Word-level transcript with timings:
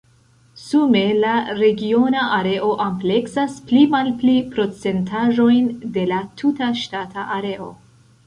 Sume 0.59 1.01
la 1.23 1.33
regiona 1.57 2.21
areo 2.37 2.69
ampleksas 2.85 3.59
pli-malpli 3.71 4.35
procentaĵojn 4.55 5.67
de 5.99 6.07
la 6.13 6.23
tuta 6.41 6.71
ŝtata 6.85 7.27
areo. 7.37 7.69